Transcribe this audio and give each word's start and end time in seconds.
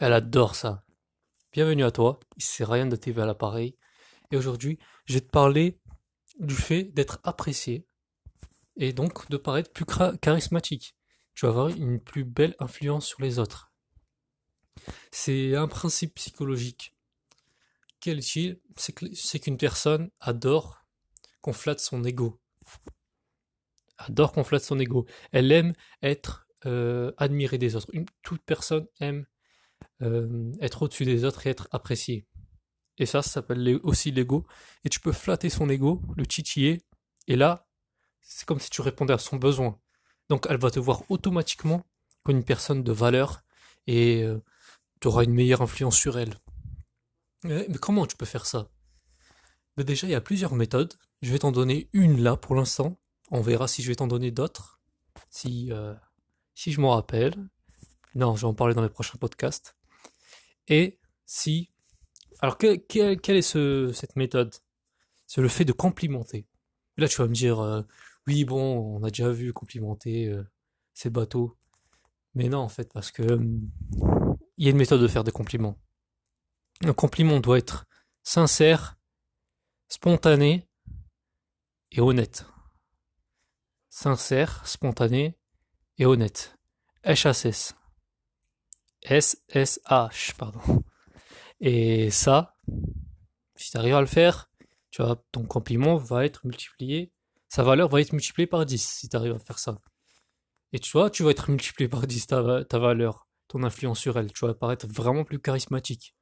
Elle 0.00 0.14
adore 0.14 0.54
ça. 0.54 0.82
Bienvenue 1.52 1.84
à 1.84 1.90
toi, 1.90 2.20
c'est 2.38 2.64
Ryan 2.64 2.86
de 2.86 2.96
TV 2.96 3.20
à 3.20 3.26
l'appareil. 3.26 3.76
Et 4.30 4.38
aujourd'hui, 4.38 4.78
je 5.04 5.12
vais 5.12 5.20
te 5.20 5.30
parler 5.30 5.78
du 6.38 6.54
fait 6.54 6.84
d'être 6.84 7.20
apprécié 7.22 7.86
et 8.76 8.94
donc 8.94 9.28
de 9.28 9.36
paraître 9.36 9.70
plus 9.70 9.84
charismatique. 10.22 10.96
Tu 11.34 11.44
vas 11.44 11.50
avoir 11.50 11.68
une 11.68 12.00
plus 12.00 12.24
belle 12.24 12.56
influence 12.60 13.06
sur 13.06 13.20
les 13.20 13.38
autres. 13.38 13.74
C'est 15.12 15.54
un 15.54 15.68
principe 15.68 16.14
psychologique. 16.14 16.96
Quel 18.00 18.20
est-il? 18.20 18.58
C'est 18.78 19.38
qu'une 19.38 19.58
personne 19.58 20.10
adore 20.18 20.82
qu'on 21.42 21.52
flatte 21.52 21.80
son 21.80 22.02
ego. 22.04 22.40
Adore 23.98 24.32
qu'on 24.32 24.44
flatte 24.44 24.64
son 24.64 24.78
ego. 24.78 25.04
Elle 25.32 25.52
aime 25.52 25.74
être 26.02 26.46
euh, 26.64 27.12
admirée 27.18 27.58
des 27.58 27.76
autres. 27.76 27.92
toute 28.22 28.42
personne 28.46 28.86
aime 29.00 29.26
euh, 30.02 30.52
être 30.60 30.82
au-dessus 30.82 31.04
des 31.04 31.24
autres 31.24 31.46
et 31.46 31.50
être 31.50 31.68
apprécié. 31.72 32.26
Et 32.98 33.06
ça, 33.06 33.22
ça 33.22 33.30
s'appelle 33.30 33.80
aussi 33.82 34.10
l'ego. 34.10 34.46
Et 34.84 34.88
tu 34.88 35.00
peux 35.00 35.12
flatter 35.12 35.48
son 35.48 35.68
ego, 35.70 36.02
le 36.16 36.26
titiller, 36.26 36.82
et 37.26 37.36
là, 37.36 37.68
c'est 38.20 38.44
comme 38.44 38.60
si 38.60 38.70
tu 38.70 38.80
répondais 38.80 39.14
à 39.14 39.18
son 39.18 39.36
besoin. 39.36 39.78
Donc 40.28 40.46
elle 40.48 40.58
va 40.58 40.70
te 40.70 40.78
voir 40.78 41.02
automatiquement 41.10 41.84
comme 42.22 42.36
une 42.36 42.44
personne 42.44 42.82
de 42.82 42.92
valeur 42.92 43.42
et 43.86 44.22
euh, 44.22 44.42
tu 45.00 45.08
auras 45.08 45.24
une 45.24 45.32
meilleure 45.32 45.62
influence 45.62 45.96
sur 45.96 46.18
elle. 46.18 46.34
Mais 47.44 47.66
comment 47.80 48.06
tu 48.06 48.16
peux 48.16 48.26
faire 48.26 48.46
ça? 48.46 48.68
Mais 49.76 49.84
Déjà, 49.84 50.06
il 50.06 50.10
y 50.10 50.14
a 50.14 50.20
plusieurs 50.20 50.54
méthodes. 50.54 50.92
Je 51.22 51.32
vais 51.32 51.38
t'en 51.38 51.52
donner 51.52 51.88
une 51.92 52.22
là 52.22 52.36
pour 52.36 52.54
l'instant. 52.54 52.98
On 53.30 53.40
verra 53.40 53.66
si 53.66 53.82
je 53.82 53.88
vais 53.88 53.94
t'en 53.94 54.06
donner 54.06 54.30
d'autres. 54.30 54.80
Si, 55.30 55.72
euh, 55.72 55.94
si 56.54 56.72
je 56.72 56.80
m'en 56.80 56.90
rappelle. 56.90 57.34
Non, 58.14 58.36
je 58.36 58.42
vais 58.42 58.48
en 58.48 58.54
parler 58.54 58.74
dans 58.74 58.82
les 58.82 58.88
prochains 58.88 59.18
podcasts. 59.18 59.76
Et 60.70 60.98
si... 61.26 61.70
Alors, 62.40 62.56
quelle, 62.56 62.80
est 62.88 63.42
ce, 63.42 63.92
cette 63.92 64.16
méthode? 64.16 64.54
C'est 65.26 65.42
le 65.42 65.48
fait 65.48 65.66
de 65.66 65.72
complimenter. 65.72 66.46
Là, 66.96 67.06
tu 67.06 67.16
vas 67.20 67.28
me 67.28 67.34
dire, 67.34 67.60
euh, 67.60 67.82
oui, 68.26 68.44
bon, 68.44 68.96
on 68.96 69.02
a 69.02 69.10
déjà 69.10 69.30
vu 69.30 69.52
complimenter 69.52 70.28
euh, 70.28 70.42
ces 70.94 71.10
bateaux. 71.10 71.58
Mais 72.34 72.48
non, 72.48 72.60
en 72.60 72.68
fait, 72.68 72.90
parce 72.92 73.10
que 73.10 73.22
il 74.56 74.64
y 74.64 74.68
a 74.68 74.70
une 74.70 74.76
méthode 74.76 75.02
de 75.02 75.08
faire 75.08 75.24
des 75.24 75.32
compliments. 75.32 75.78
Un 76.82 76.94
compliment 76.94 77.40
doit 77.40 77.58
être 77.58 77.86
sincère, 78.22 78.98
spontané 79.88 80.68
et 81.90 82.00
honnête. 82.00 82.46
Sincère, 83.88 84.66
spontané 84.66 85.36
et 85.98 86.06
honnête. 86.06 86.56
HSS. 87.04 87.74
SSH, 89.02 90.34
pardon. 90.38 90.84
Et 91.60 92.10
ça, 92.10 92.56
si 93.56 93.70
tu 93.70 93.76
arrives 93.76 93.94
à 93.94 94.00
le 94.00 94.06
faire, 94.06 94.50
ton 95.32 95.44
compliment 95.44 95.96
va 95.96 96.24
être 96.24 96.46
multiplié, 96.46 97.12
sa 97.48 97.62
valeur 97.62 97.88
va 97.88 98.00
être 98.00 98.12
multipliée 98.12 98.46
par 98.46 98.64
10 98.64 98.78
si 98.78 99.08
tu 99.08 99.16
arrives 99.16 99.34
à 99.34 99.38
faire 99.38 99.58
ça. 99.58 99.76
Et 100.72 100.78
tu 100.78 100.92
vois, 100.92 101.10
tu 101.10 101.22
vas 101.22 101.30
être 101.30 101.50
multiplié 101.50 101.88
par 101.88 102.06
10 102.06 102.26
ta, 102.28 102.64
ta 102.64 102.78
valeur, 102.78 103.26
ton 103.48 103.62
influence 103.62 103.98
sur 103.98 104.18
elle. 104.18 104.32
Tu 104.32 104.44
vas 104.44 104.52
apparaître 104.52 104.86
vraiment 104.86 105.24
plus 105.24 105.40
charismatique. 105.40 106.14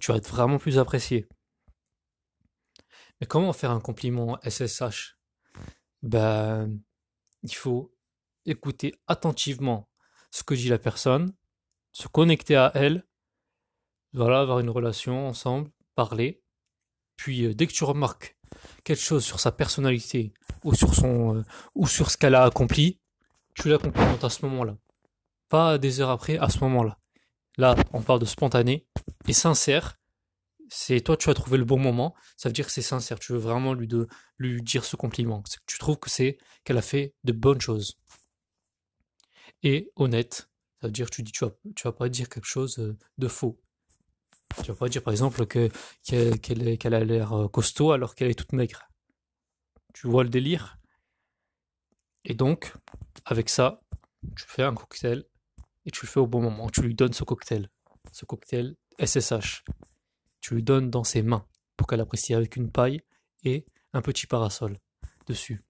Tu 0.00 0.10
vas 0.10 0.18
être 0.18 0.28
vraiment 0.28 0.58
plus 0.58 0.78
apprécié. 0.78 1.28
Mais 3.20 3.26
comment 3.26 3.52
faire 3.52 3.70
un 3.70 3.80
compliment 3.80 4.38
SSH 4.42 5.16
Ben, 6.02 6.78
il 7.42 7.54
faut 7.54 7.94
écouter 8.44 8.94
attentivement 9.06 9.88
ce 10.30 10.42
que 10.42 10.54
dit 10.54 10.68
la 10.68 10.78
personne, 10.78 11.32
se 11.96 12.08
connecter 12.08 12.56
à 12.56 12.70
elle, 12.74 13.06
voilà, 14.12 14.40
avoir 14.40 14.58
une 14.58 14.68
relation 14.68 15.28
ensemble, 15.28 15.70
parler. 15.94 16.42
Puis 17.16 17.46
euh, 17.46 17.54
dès 17.54 17.66
que 17.66 17.72
tu 17.72 17.84
remarques 17.84 18.36
quelque 18.84 19.00
chose 19.00 19.24
sur 19.24 19.40
sa 19.40 19.50
personnalité 19.50 20.34
ou 20.62 20.74
sur 20.74 20.94
son 20.94 21.36
euh, 21.36 21.44
ou 21.74 21.86
sur 21.86 22.10
ce 22.10 22.18
qu'elle 22.18 22.34
a 22.34 22.44
accompli, 22.44 23.00
tu 23.54 23.70
la 23.70 23.78
complimentes 23.78 24.24
à 24.24 24.28
ce 24.28 24.44
moment-là. 24.44 24.76
Pas 25.48 25.78
des 25.78 26.02
heures 26.02 26.10
après, 26.10 26.36
à 26.36 26.50
ce 26.50 26.58
moment-là. 26.64 26.98
Là, 27.56 27.74
on 27.94 28.02
parle 28.02 28.20
de 28.20 28.26
spontané 28.26 28.86
et 29.26 29.32
sincère. 29.32 29.98
C'est 30.68 31.00
toi, 31.00 31.16
tu 31.16 31.30
as 31.30 31.34
trouvé 31.34 31.56
le 31.56 31.64
bon 31.64 31.78
moment. 31.78 32.14
Ça 32.36 32.50
veut 32.50 32.52
dire 32.52 32.66
que 32.66 32.72
c'est 32.72 32.82
sincère. 32.82 33.18
Tu 33.18 33.32
veux 33.32 33.38
vraiment 33.38 33.72
lui, 33.72 33.88
lui 34.36 34.60
dire 34.60 34.84
ce 34.84 34.96
compliment. 34.96 35.42
Tu 35.66 35.78
trouves 35.78 35.98
que 35.98 36.10
c'est 36.10 36.36
qu'elle 36.64 36.76
a 36.76 36.82
fait 36.82 37.14
de 37.24 37.32
bonnes 37.32 37.60
choses. 37.60 37.98
Et 39.62 39.90
honnête, 39.96 40.50
ça 40.86 40.88
veut 40.88 40.92
dire 40.92 41.10
que 41.10 41.16
tu 41.16 41.24
dis, 41.24 41.32
tu 41.32 41.44
vas, 41.44 41.50
tu 41.74 41.82
vas 41.82 41.92
pas 41.92 42.08
dire 42.08 42.28
quelque 42.28 42.46
chose 42.46 42.78
euh, 42.78 42.96
de 43.18 43.26
faux. 43.26 43.60
Tu 44.62 44.70
vas 44.70 44.76
pas 44.76 44.88
dire 44.88 45.02
par 45.02 45.10
exemple 45.10 45.44
que 45.44 45.68
qu'elle 46.04 46.94
a 46.94 47.04
l'air 47.04 47.32
euh, 47.32 47.48
costaud 47.48 47.90
alors 47.90 48.14
qu'elle 48.14 48.30
est 48.30 48.34
toute 48.34 48.52
maigre. 48.52 48.88
Tu 49.94 50.06
vois 50.06 50.22
le 50.22 50.30
délire? 50.30 50.78
Et 52.24 52.34
donc, 52.34 52.72
avec 53.24 53.48
ça, 53.48 53.82
tu 54.36 54.44
fais 54.46 54.62
un 54.62 54.74
cocktail 54.74 55.24
et 55.86 55.90
tu 55.90 56.06
le 56.06 56.08
fais 56.08 56.20
au 56.20 56.28
bon 56.28 56.40
moment. 56.40 56.70
Tu 56.70 56.82
lui 56.82 56.94
donnes 56.94 57.12
ce 57.12 57.24
cocktail, 57.24 57.68
ce 58.12 58.24
cocktail 58.24 58.76
SSH. 59.04 59.64
Tu 60.40 60.54
lui 60.54 60.62
donnes 60.62 60.88
dans 60.88 61.02
ses 61.02 61.22
mains 61.22 61.48
pour 61.76 61.88
qu'elle 61.88 62.00
apprécie 62.00 62.32
avec 62.32 62.54
une 62.54 62.70
paille 62.70 63.02
et 63.42 63.66
un 63.92 64.02
petit 64.02 64.28
parasol 64.28 64.78
dessus. 65.26 65.64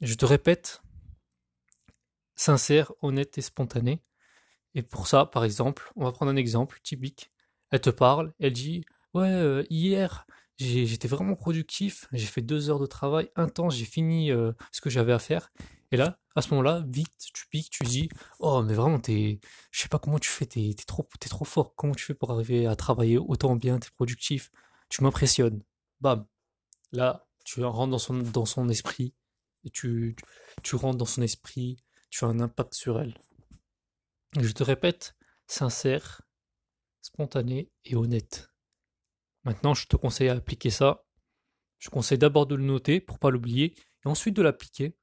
Je 0.00 0.14
te 0.14 0.24
répète, 0.24 0.83
sincère, 2.36 2.92
honnête 3.02 3.38
et 3.38 3.42
spontané. 3.42 4.02
Et 4.74 4.82
pour 4.82 5.06
ça, 5.06 5.26
par 5.26 5.44
exemple, 5.44 5.92
on 5.96 6.04
va 6.04 6.12
prendre 6.12 6.32
un 6.32 6.36
exemple 6.36 6.80
typique. 6.82 7.32
Elle 7.70 7.80
te 7.80 7.90
parle, 7.90 8.32
elle 8.40 8.52
dit 8.52 8.84
Ouais, 9.14 9.28
euh, 9.28 9.64
hier, 9.70 10.26
j'étais 10.58 11.08
vraiment 11.08 11.36
productif, 11.36 12.08
j'ai 12.12 12.26
fait 12.26 12.42
deux 12.42 12.70
heures 12.70 12.80
de 12.80 12.86
travail 12.86 13.30
intense, 13.36 13.76
j'ai 13.76 13.84
fini 13.84 14.30
euh, 14.32 14.52
ce 14.72 14.80
que 14.80 14.90
j'avais 14.90 15.12
à 15.12 15.18
faire. 15.18 15.52
Et 15.92 15.96
là, 15.96 16.18
à 16.34 16.42
ce 16.42 16.50
moment-là, 16.50 16.84
vite, 16.88 17.12
tu 17.32 17.46
piques, 17.48 17.70
tu 17.70 17.84
dis 17.84 18.08
Oh, 18.40 18.62
mais 18.62 18.74
vraiment, 18.74 18.98
t'es, 18.98 19.38
je 19.70 19.80
sais 19.80 19.88
pas 19.88 19.98
comment 19.98 20.18
tu 20.18 20.30
fais, 20.30 20.46
t'es, 20.46 20.74
trop, 20.86 21.08
t'es 21.20 21.28
trop 21.28 21.44
fort, 21.44 21.74
comment 21.76 21.94
tu 21.94 22.04
fais 22.04 22.14
pour 22.14 22.32
arriver 22.32 22.66
à 22.66 22.74
travailler 22.76 23.18
autant 23.18 23.54
bien, 23.56 23.78
t'es 23.78 23.90
productif, 23.94 24.50
tu 24.88 25.02
m'impressionnes. 25.02 25.62
Bam. 26.00 26.26
Là, 26.92 27.26
tu 27.44 27.64
rentres 27.64 27.90
dans 27.90 27.98
son, 27.98 28.14
dans 28.18 28.46
son 28.46 28.68
esprit, 28.68 29.14
et 29.64 29.70
tu, 29.70 30.16
tu 30.62 30.76
rentres 30.76 30.98
dans 30.98 31.04
son 31.04 31.22
esprit, 31.22 31.78
tu 32.14 32.24
as 32.24 32.28
un 32.28 32.38
impact 32.38 32.74
sur 32.74 33.00
elle. 33.00 33.18
Je 34.40 34.52
te 34.52 34.62
répète, 34.62 35.16
sincère, 35.48 36.22
spontané 37.00 37.72
et 37.84 37.96
honnête. 37.96 38.52
Maintenant, 39.42 39.74
je 39.74 39.88
te 39.88 39.96
conseille 39.96 40.28
à 40.28 40.34
appliquer 40.34 40.70
ça. 40.70 41.04
Je 41.80 41.90
conseille 41.90 42.18
d'abord 42.18 42.46
de 42.46 42.54
le 42.54 42.62
noter 42.62 43.00
pour 43.00 43.18
pas 43.18 43.30
l'oublier 43.30 43.74
et 44.04 44.08
ensuite 44.08 44.36
de 44.36 44.42
l'appliquer. 44.42 44.96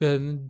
Ben, 0.00 0.40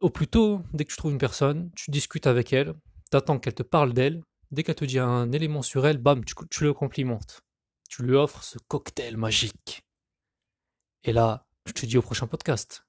au 0.00 0.10
plus 0.10 0.26
tôt, 0.26 0.62
dès 0.72 0.84
que 0.84 0.90
tu 0.90 0.96
trouves 0.96 1.12
une 1.12 1.18
personne, 1.18 1.70
tu 1.76 1.92
discutes 1.92 2.26
avec 2.26 2.52
elle, 2.52 2.74
t'attends 3.10 3.38
qu'elle 3.38 3.54
te 3.54 3.62
parle 3.62 3.92
d'elle. 3.92 4.24
Dès 4.50 4.64
qu'elle 4.64 4.74
te 4.74 4.84
dit 4.84 4.98
un 4.98 5.30
élément 5.30 5.62
sur 5.62 5.86
elle, 5.86 5.98
bam, 5.98 6.24
tu, 6.24 6.34
tu 6.50 6.64
le 6.64 6.74
complimentes. 6.74 7.42
Tu 7.88 8.02
lui 8.02 8.16
offres 8.16 8.42
ce 8.42 8.58
cocktail 8.66 9.16
magique. 9.16 9.84
Et 11.04 11.12
là, 11.12 11.46
je 11.66 11.72
te 11.72 11.86
dis 11.86 11.98
au 11.98 12.02
prochain 12.02 12.26
podcast. 12.26 12.87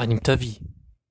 Anime 0.00 0.20
ta 0.20 0.36
vie. 0.36 0.60